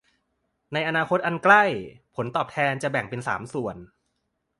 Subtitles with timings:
[0.73, 1.63] ในอนาคตอันใกล้
[2.15, 3.77] ผลตอบแทนจะแบ่งเป็นสามส่วน